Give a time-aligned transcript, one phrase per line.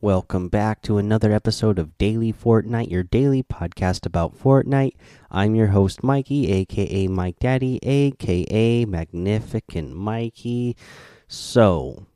[0.00, 4.94] Welcome back to another episode of Daily Fortnite, your daily podcast about Fortnite.
[5.28, 10.76] I'm your host, Mikey, aka Mike Daddy, aka Magnificent Mikey.
[11.26, 12.06] So,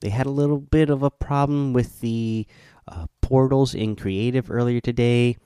[0.00, 2.46] they had a little bit of a problem with the
[2.86, 5.38] uh, portals in Creative earlier today,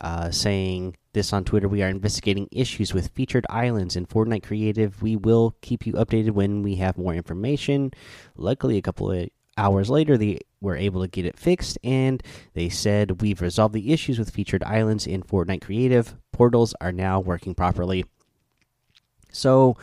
[0.00, 1.68] uh, saying this on Twitter.
[1.68, 5.02] We are investigating issues with featured islands in Fortnite Creative.
[5.02, 7.92] We will keep you updated when we have more information.
[8.38, 12.22] Luckily, a couple of hours later, they were able to get it fixed, and
[12.54, 16.16] they said we've resolved the issues with featured islands in Fortnite Creative.
[16.32, 18.04] Portals are now working properly.
[19.30, 19.76] So,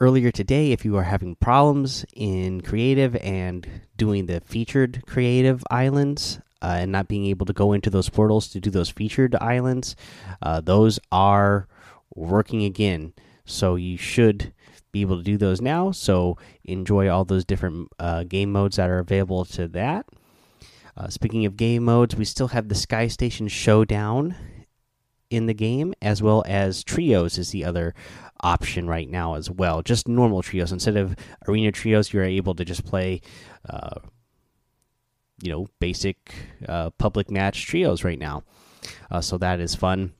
[0.00, 6.40] earlier today, if you are having problems in Creative and doing the featured Creative islands,
[6.64, 9.94] uh, and not being able to go into those portals to do those featured islands,
[10.40, 11.68] uh, those are
[12.14, 13.12] working again.
[13.44, 14.53] So you should
[14.94, 15.90] be able to do those now.
[15.90, 20.06] So enjoy all those different uh, game modes that are available to that.
[20.96, 24.36] Uh, speaking of game modes, we still have the Sky Station Showdown
[25.28, 27.92] in the game, as well as trios is the other
[28.40, 29.82] option right now as well.
[29.82, 31.16] Just normal trios instead of
[31.48, 33.20] arena trios, you're able to just play.
[33.68, 33.98] Uh,
[35.42, 36.32] you know, basic
[36.68, 38.44] uh, public match trios right now,
[39.10, 40.12] uh, so that is fun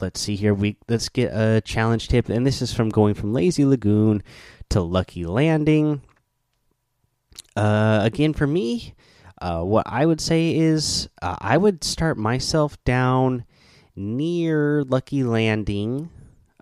[0.00, 0.54] let's see here.
[0.54, 4.22] We let's get a challenge tip, and this is from going from Lazy Lagoon
[4.70, 6.02] to Lucky Landing.
[7.56, 8.94] Uh, again, for me,
[9.40, 13.44] uh, what I would say is uh, I would start myself down
[13.96, 16.10] near Lucky Landing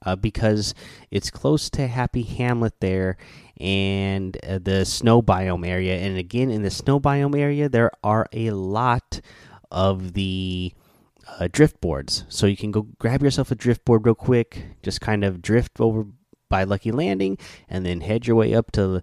[0.04, 0.74] uh, because
[1.10, 3.16] it's close to Happy Hamlet there
[3.58, 5.96] and uh, the snow biome area.
[5.96, 9.20] And again, in the snow biome area, there are a lot
[9.70, 10.72] of the
[11.26, 12.24] uh, drift boards.
[12.28, 15.80] So you can go grab yourself a drift board real quick, just kind of drift
[15.80, 16.06] over
[16.48, 17.38] by Lucky Landing,
[17.68, 19.02] and then head your way up to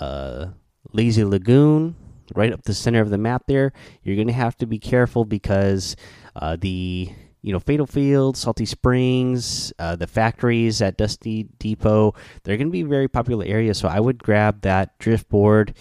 [0.00, 0.46] uh,
[0.92, 1.96] Lazy Lagoon,
[2.34, 3.44] right up the center of the map.
[3.46, 5.96] There, you're gonna have to be careful because
[6.36, 7.10] uh, the
[7.42, 12.14] you know Fatal Field, Salty Springs, uh, the factories at Dusty Depot,
[12.44, 13.78] they're gonna be very popular areas.
[13.78, 15.74] So I would grab that drift board,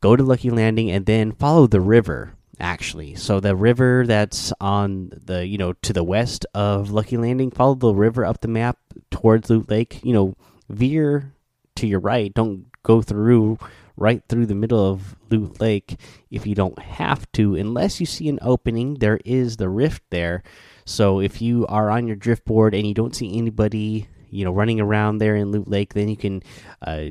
[0.00, 3.14] go to Lucky Landing, and then follow the river actually.
[3.14, 7.74] So the river that's on the you know to the west of Lucky Landing, follow
[7.74, 8.78] the river up the map
[9.10, 10.00] towards Loot Lake.
[10.02, 10.36] You know,
[10.68, 11.32] veer
[11.76, 12.32] to your right.
[12.32, 13.58] Don't go through
[13.96, 15.98] right through the middle of Loot Lake
[16.30, 18.94] if you don't have to, unless you see an opening.
[18.94, 20.42] There is the rift there.
[20.84, 24.52] So if you are on your drift board and you don't see anybody, you know,
[24.52, 26.42] running around there in Loot Lake, then you can
[26.80, 27.06] uh,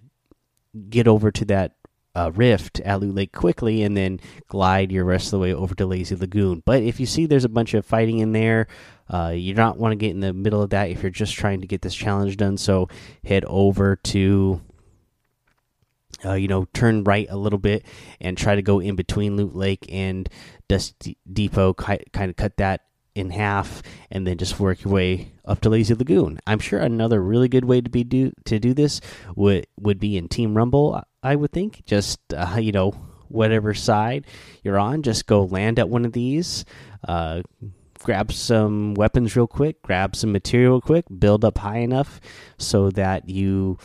[0.90, 1.77] get over to that
[2.18, 5.76] uh, rift at Loot Lake quickly and then glide your rest of the way over
[5.76, 6.64] to Lazy Lagoon.
[6.66, 8.68] But if you see there's a bunch of fighting in there,
[9.08, 11.62] uh, you don't want to get in the middle of that if you're just trying
[11.62, 12.58] to get this challenge done.
[12.58, 12.90] So
[13.24, 14.62] head over to.
[16.26, 17.86] Uh, you know, turn right a little bit
[18.20, 20.28] and try to go in between Loot Lake and
[20.68, 21.76] Dust Depot.
[21.76, 22.82] Kind of cut that
[23.14, 26.40] in half, and then just work your way up to Lazy Lagoon.
[26.48, 29.00] I'm sure another really good way to be do to do this
[29.36, 31.04] would would be in Team Rumble.
[31.28, 31.84] I would think.
[31.86, 32.92] Just uh, you know,
[33.28, 34.26] whatever side
[34.64, 36.66] you're on, just go land at one of these.
[37.08, 37.42] Uh,
[38.00, 42.22] grab some weapons real quick, grab some material quick, build up high enough
[42.58, 43.78] so that you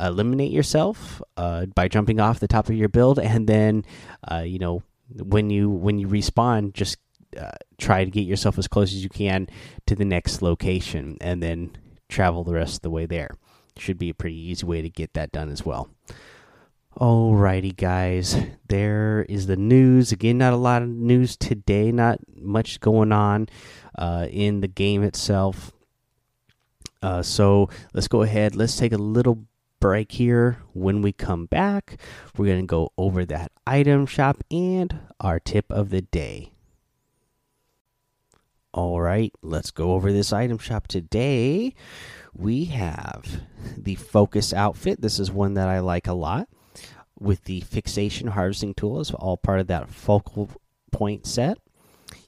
[0.00, 3.84] eliminate yourself uh, by jumping off the top of your build, and then
[4.30, 4.82] uh, you know
[5.14, 6.98] when you when you respawn, just
[7.38, 9.48] uh, try to get yourself as close as you can
[9.86, 11.76] to the next location, and then
[12.08, 13.30] travel the rest of the way there.
[13.76, 15.88] Should be a pretty easy way to get that done as well.
[16.96, 18.36] Alrighty, guys.
[18.68, 20.10] There is the news.
[20.10, 21.92] Again, not a lot of news today.
[21.92, 23.48] Not much going on
[23.96, 25.70] uh, in the game itself.
[27.00, 28.56] Uh, so let's go ahead.
[28.56, 29.44] Let's take a little
[29.78, 30.62] break here.
[30.72, 31.98] When we come back,
[32.36, 36.52] we're going to go over that item shop and our tip of the day.
[38.74, 41.74] All right, let's go over this item shop today.
[42.34, 43.42] We have
[43.76, 45.00] the Focus outfit.
[45.00, 46.48] This is one that I like a lot
[47.20, 50.50] with the fixation harvesting tool is all part of that focal
[50.90, 51.58] point set.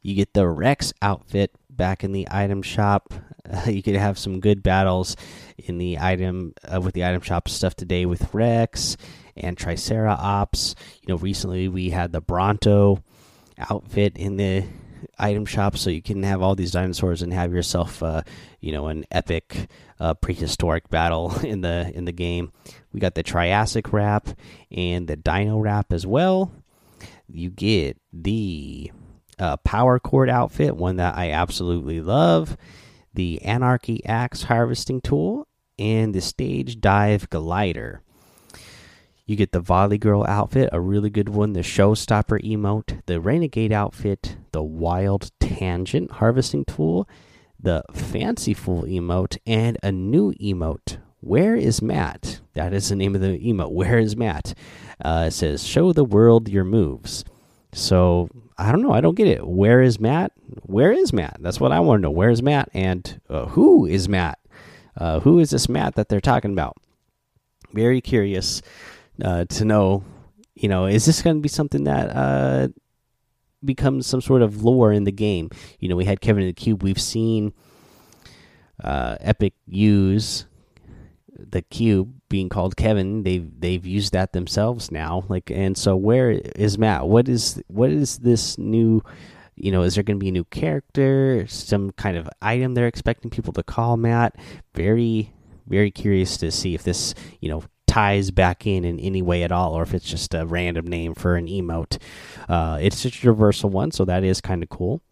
[0.03, 3.13] You get the Rex outfit back in the item shop.
[3.49, 5.17] Uh, you could have some good battles
[5.59, 8.97] in the item uh, with the item shop stuff today with Rex
[9.37, 10.75] and Triceratops.
[11.03, 13.03] You know, recently we had the Bronto
[13.59, 14.65] outfit in the
[15.19, 18.23] item shop, so you can have all these dinosaurs and have yourself, uh,
[18.61, 19.69] you know, an epic
[19.99, 22.53] uh, prehistoric battle in the in the game.
[22.93, 24.29] We got the Triassic wrap
[24.71, 26.53] and the Dino wrap as well.
[27.29, 28.91] You get the
[29.39, 32.57] uh, Power Cord outfit, one that I absolutely love.
[33.15, 35.49] The Anarchy Axe harvesting tool
[35.79, 38.03] and the Stage Dive glider.
[39.31, 43.71] You get the Volley Girl outfit, a really good one, the Showstopper emote, the Renegade
[43.71, 47.09] outfit, the Wild Tangent harvesting tool,
[47.57, 50.97] the Fancy Fool emote, and a new emote.
[51.21, 52.41] Where is Matt?
[52.55, 53.71] That is the name of the emote.
[53.71, 54.53] Where is Matt?
[55.01, 57.25] Uh, it says, Show the world your moves.
[57.73, 58.29] So
[58.59, 58.93] I don't know.
[58.93, 59.47] I don't get it.
[59.47, 60.33] Where is Matt?
[60.65, 61.37] Where is Matt?
[61.39, 62.11] That's what I want to know.
[62.11, 62.69] Where is Matt?
[62.75, 64.41] And uh, who is Matt?
[64.97, 66.79] Uh, who is this Matt that they're talking about?
[67.73, 68.61] Very curious
[69.23, 70.05] uh, to know.
[70.55, 72.69] You know, is this going to be something that uh,
[73.65, 75.51] becomes some sort of lore in the game?
[75.79, 76.83] You know, we had Kevin in the Cube.
[76.83, 77.55] We've seen
[78.83, 80.47] uh, Epic use
[81.49, 83.23] the cube being called Kevin.
[83.23, 85.25] They've they've used that themselves now.
[85.29, 87.07] Like, and so where is Matt?
[87.07, 89.03] What is what is this new?
[89.57, 91.47] You know, is there going to be a new character?
[91.49, 94.37] Some kind of item they're expecting people to call Matt?
[94.75, 95.33] Very
[95.67, 99.51] very curious to see if this you know ties back in in any way at
[99.51, 101.99] all, or if it's just a random name for an emote.
[102.49, 105.03] Uh, it's a universal one, so that is kind of cool.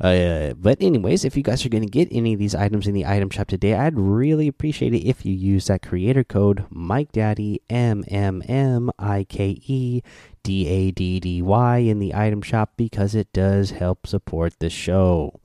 [0.00, 2.94] Uh, but anyways, if you guys are going to get any of these items in
[2.94, 7.12] the item shop today, I'd really appreciate it if you use that creator code Mike
[7.12, 10.02] Daddy M M M I K E
[10.42, 14.70] D A D D Y in the item shop because it does help support the
[14.70, 15.38] show.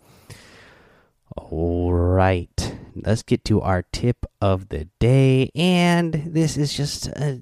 [1.35, 7.41] All right, let's get to our tip of the day, and this is just a,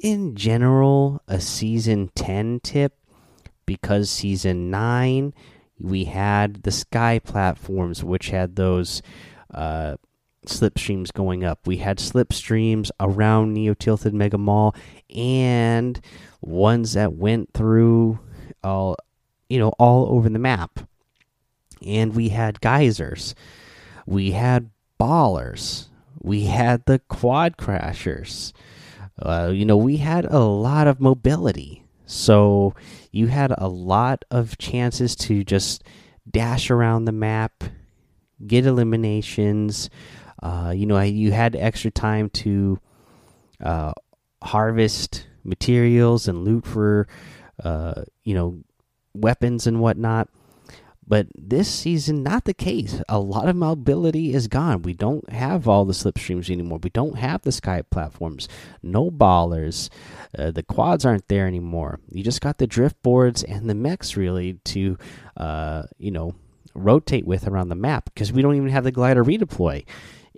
[0.00, 2.94] in general a season ten tip.
[3.66, 5.32] Because season nine
[5.80, 9.00] we had the sky platforms which had those
[9.52, 9.96] uh,
[10.46, 11.66] slipstreams going up.
[11.66, 14.74] We had slipstreams around neo tilted mega mall
[15.14, 16.00] and
[16.40, 18.20] ones that went through
[18.62, 18.96] all
[19.48, 20.80] you know all over the map.
[21.82, 23.34] And we had geysers.
[24.04, 24.70] We had
[25.00, 25.88] ballers
[26.20, 28.52] we had the quad crashers
[29.22, 32.74] uh, you know we had a lot of mobility so
[33.12, 35.84] you had a lot of chances to just
[36.28, 37.62] dash around the map,
[38.44, 39.90] get eliminations.
[40.42, 42.80] Uh, you know, you had extra time to
[43.62, 43.92] uh,
[44.42, 47.06] harvest materials and loot for,
[47.62, 48.58] uh, you know,
[49.14, 50.28] weapons and whatnot.
[51.10, 53.02] But this season, not the case.
[53.08, 54.82] A lot of mobility is gone.
[54.82, 56.78] We don't have all the slipstreams anymore.
[56.80, 58.46] We don't have the sky platforms.
[58.80, 59.90] No ballers.
[60.38, 61.98] Uh, the quads aren't there anymore.
[62.12, 64.96] You just got the drift boards and the mechs really to,
[65.36, 66.36] uh, you know,
[66.74, 69.84] rotate with around the map because we don't even have the glider redeploy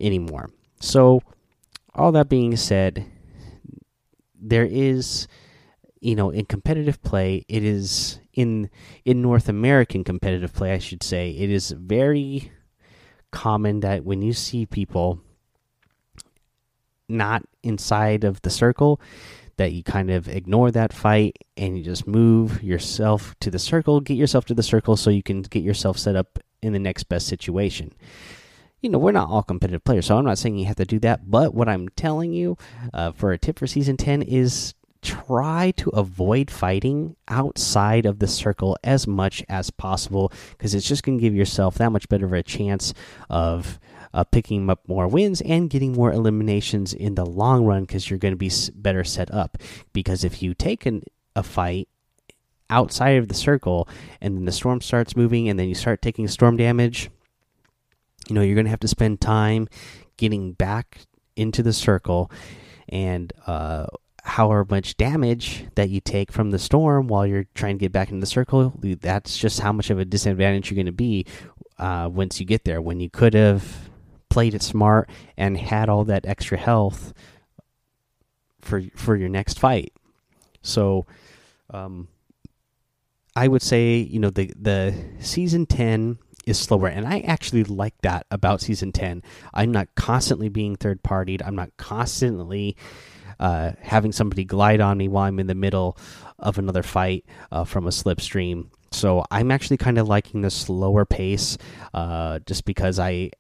[0.00, 0.48] anymore.
[0.80, 1.20] So,
[1.94, 3.04] all that being said,
[4.40, 5.28] there is,
[6.02, 8.68] you know, in competitive play, it is in
[9.04, 12.50] in North American competitive play, I should say, it is very
[13.30, 15.20] common that when you see people
[17.08, 19.00] not inside of the circle,
[19.58, 24.00] that you kind of ignore that fight and you just move yourself to the circle,
[24.00, 27.04] get yourself to the circle so you can get yourself set up in the next
[27.04, 27.92] best situation.
[28.80, 30.98] You know, we're not all competitive players, so I'm not saying you have to do
[31.00, 31.30] that.
[31.30, 32.56] But what I'm telling you
[32.92, 38.28] uh, for a tip for season 10 is try to avoid fighting outside of the
[38.28, 42.26] circle as much as possible because it's just going to give yourself that much better
[42.26, 42.94] of a chance
[43.28, 43.80] of
[44.14, 48.18] uh, picking up more wins and getting more eliminations in the long run because you're
[48.18, 49.58] going to be better set up.
[49.92, 51.02] Because if you take an,
[51.34, 51.88] a fight
[52.70, 53.88] outside of the circle
[54.20, 57.10] and then the storm starts moving and then you start taking storm damage,
[58.28, 59.68] you know, you're going to have to spend time
[60.16, 61.00] getting back
[61.34, 62.30] into the circle
[62.88, 63.86] and uh,
[64.22, 68.08] however much damage that you take from the storm while you're trying to get back
[68.08, 71.26] into the circle, that's just how much of a disadvantage you're going to be
[71.78, 72.80] uh, once you get there.
[72.80, 73.90] When you could have
[74.28, 77.12] played it smart and had all that extra health
[78.60, 79.92] for for your next fight.
[80.62, 81.04] So,
[81.70, 82.06] um,
[83.34, 87.94] I would say you know the the season ten is slower and i actually like
[88.02, 89.22] that about season 10
[89.54, 92.76] i'm not constantly being third partied i'm not constantly
[93.42, 95.98] uh, having somebody glide on me while I'm in the middle
[96.38, 98.68] of another fight uh, from a slipstream.
[98.92, 101.58] So I'm actually kind of liking the slower pace,
[101.92, 103.30] uh, just because I,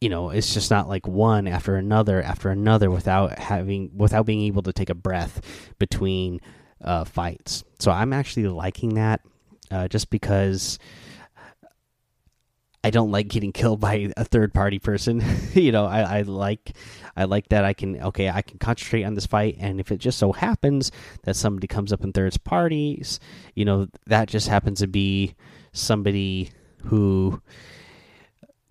[0.00, 4.42] you know, it's just not like one after another after another without having without being
[4.42, 5.40] able to take a breath
[5.80, 6.40] between
[6.80, 7.64] uh, fights.
[7.80, 9.20] So I'm actually liking that,
[9.72, 10.78] uh, just because
[12.84, 15.22] I don't like getting killed by a third party person.
[15.54, 16.76] you know, I, I like
[17.16, 19.98] I like that I can okay, I can concentrate on this fight and if it
[19.98, 20.90] just so happens
[21.24, 23.20] that somebody comes up in third parties,
[23.54, 25.34] you know, that just happens to be
[25.72, 26.50] somebody
[26.84, 27.40] who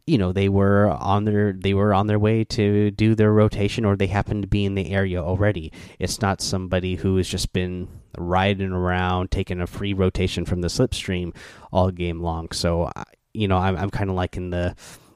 [0.08, 3.86] you know they were on their they were on their way to do their rotation
[3.86, 7.54] or they happened to be in the area already it's not somebody who has just
[7.54, 7.88] been
[8.18, 11.34] riding around taking a free rotation from the slipstream
[11.72, 12.92] all game long so
[13.34, 14.76] you know i'm, I'm kind of liking the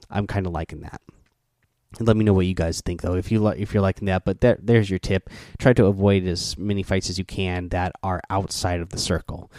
[0.10, 1.02] i'm kind of liking that.
[2.00, 4.26] Let me know what you guys think though if you like if you're liking that
[4.26, 5.30] but there, there's your tip.
[5.60, 9.50] Try to avoid as many fights as you can that are outside of the circle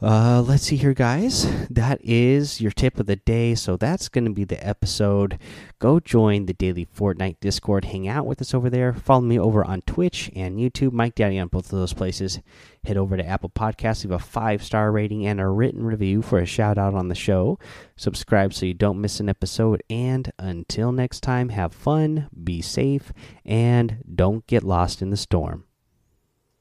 [0.00, 1.46] uh, let's see here, guys.
[1.68, 3.54] That is your tip of the day.
[3.54, 5.38] So that's going to be the episode.
[5.78, 7.86] Go join the daily Fortnite Discord.
[7.86, 8.92] Hang out with us over there.
[8.92, 10.92] Follow me over on Twitch and YouTube.
[10.92, 12.40] Mike Daddy on both of those places.
[12.84, 14.04] Head over to Apple Podcasts.
[14.04, 17.14] Leave a five star rating and a written review for a shout out on the
[17.14, 17.58] show.
[17.96, 19.82] Subscribe so you don't miss an episode.
[19.90, 23.12] And until next time, have fun, be safe,
[23.44, 25.67] and don't get lost in the storm.